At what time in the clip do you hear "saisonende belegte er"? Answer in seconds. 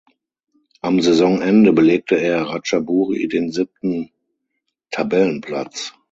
0.99-2.41